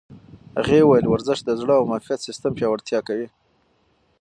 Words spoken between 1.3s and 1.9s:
د زړه او